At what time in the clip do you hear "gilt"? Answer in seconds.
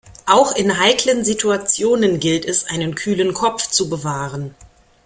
2.19-2.43